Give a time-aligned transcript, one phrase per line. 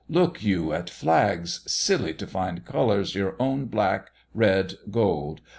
[0.09, 5.41] Look you at flags, Silly, to find colours your own black, red, gold?